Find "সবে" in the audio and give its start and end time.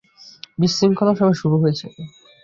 1.19-1.35